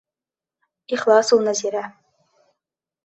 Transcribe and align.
Ихлас 0.97 1.29
ул 1.37 1.45
Нәзирә. 1.49 1.85